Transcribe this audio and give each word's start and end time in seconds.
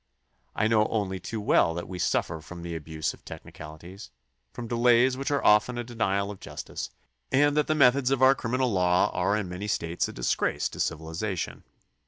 I 0.55 0.67
know 0.67 0.87
only 0.87 1.19
too 1.19 1.39
well 1.39 1.75
that 1.75 1.87
we 1.87 1.99
suffer 1.99 2.41
from 2.41 2.63
the 2.63 2.75
abuse 2.75 3.13
of 3.13 3.23
technicaHties, 3.23 4.09
from 4.51 4.67
delays 4.67 5.15
which 5.15 5.29
are 5.29 5.45
often 5.45 5.77
a 5.77 5.83
denial 5.83 6.31
of 6.31 6.39
justice, 6.39 6.89
and 7.31 7.55
that 7.55 7.67
the 7.67 7.75
methods 7.75 8.09
of 8.09 8.23
our 8.23 8.33
criminal 8.33 8.71
law 8.71 9.11
are 9.11 9.37
in 9.37 9.47
many 9.47 9.67
States 9.67 10.07
a 10.07 10.11
disgrace 10.11 10.67
to 10.69 10.79
civilization. 10.79 11.65